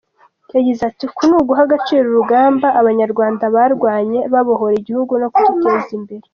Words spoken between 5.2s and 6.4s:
no kugiteza imbere.